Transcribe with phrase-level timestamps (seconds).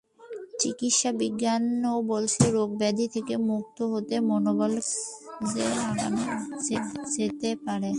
[0.59, 4.73] চিকিৎসাবিজ্ঞানও বলছে, রোগ-ব্যাধি থেকে মুক্ত হতে মনোবল
[5.27, 6.21] কাজে লাগানো
[7.15, 7.89] যেতে পারে।